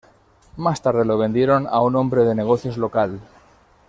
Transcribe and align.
Más 0.57 0.81
tarde 0.81 1.05
lo 1.05 1.19
vendieron 1.19 1.67
a 1.67 1.79
un 1.81 1.95
hombre 1.95 2.23
de 2.23 2.33
negocios 2.33 2.75
local. 2.75 3.19